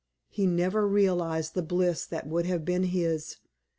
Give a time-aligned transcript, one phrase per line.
[0.29, 3.37] He never realized the bliss that would have been his.